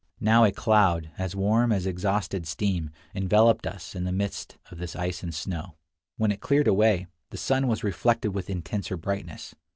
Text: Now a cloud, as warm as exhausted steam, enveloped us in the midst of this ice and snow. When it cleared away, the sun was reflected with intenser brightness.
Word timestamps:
Now 0.19 0.45
a 0.45 0.51
cloud, 0.51 1.11
as 1.19 1.35
warm 1.35 1.71
as 1.71 1.85
exhausted 1.85 2.47
steam, 2.47 2.89
enveloped 3.13 3.67
us 3.67 3.93
in 3.93 4.03
the 4.03 4.11
midst 4.11 4.57
of 4.71 4.79
this 4.79 4.95
ice 4.95 5.21
and 5.21 5.31
snow. 5.31 5.75
When 6.17 6.31
it 6.31 6.41
cleared 6.41 6.67
away, 6.67 7.05
the 7.29 7.37
sun 7.37 7.67
was 7.67 7.83
reflected 7.83 8.31
with 8.31 8.49
intenser 8.49 8.97
brightness. 8.97 9.53